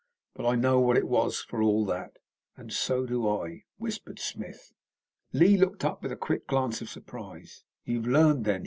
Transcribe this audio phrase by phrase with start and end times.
[0.33, 2.17] But I know what it was, for all that."
[2.57, 4.73] "And so do I," whispered Smith.
[5.31, 7.63] Lee looked up with a quick glance of surprise.
[7.85, 8.59] "You've learned, then!"